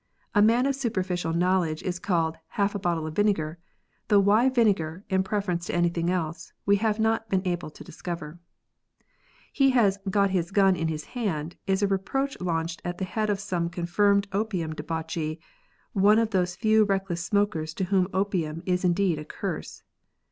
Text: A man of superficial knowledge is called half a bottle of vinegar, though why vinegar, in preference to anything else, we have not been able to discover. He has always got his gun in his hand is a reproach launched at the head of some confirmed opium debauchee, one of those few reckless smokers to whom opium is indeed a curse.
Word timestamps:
A 0.33 0.41
man 0.41 0.65
of 0.65 0.73
superficial 0.75 1.31
knowledge 1.31 1.83
is 1.83 1.99
called 1.99 2.35
half 2.47 2.73
a 2.73 2.79
bottle 2.79 3.05
of 3.05 3.15
vinegar, 3.15 3.59
though 4.07 4.19
why 4.19 4.49
vinegar, 4.49 5.03
in 5.11 5.21
preference 5.21 5.67
to 5.67 5.75
anything 5.75 6.09
else, 6.09 6.53
we 6.65 6.77
have 6.77 6.99
not 6.99 7.29
been 7.29 7.47
able 7.47 7.69
to 7.69 7.83
discover. 7.83 8.39
He 9.53 9.69
has 9.77 9.97
always 9.97 10.09
got 10.11 10.29
his 10.31 10.49
gun 10.49 10.75
in 10.75 10.87
his 10.87 11.03
hand 11.05 11.55
is 11.67 11.83
a 11.83 11.87
reproach 11.87 12.35
launched 12.41 12.81
at 12.83 12.97
the 12.97 13.05
head 13.05 13.29
of 13.29 13.39
some 13.39 13.69
confirmed 13.69 14.27
opium 14.31 14.73
debauchee, 14.73 15.39
one 15.93 16.17
of 16.17 16.31
those 16.31 16.55
few 16.55 16.83
reckless 16.83 17.23
smokers 17.23 17.71
to 17.75 17.83
whom 17.83 18.07
opium 18.11 18.63
is 18.65 18.83
indeed 18.83 19.19
a 19.19 19.25
curse. 19.25 19.83